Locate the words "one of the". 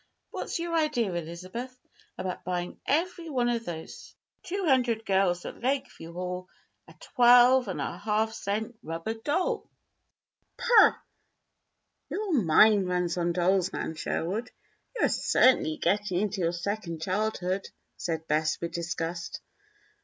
3.29-3.87